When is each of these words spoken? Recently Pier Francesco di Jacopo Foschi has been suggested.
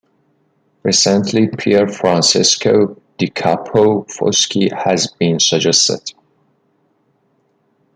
Recently 0.81 1.47
Pier 1.47 1.87
Francesco 1.87 2.99
di 3.19 3.29
Jacopo 3.29 4.01
Foschi 4.05 4.67
has 4.83 5.05
been 5.05 5.39
suggested. 5.39 6.13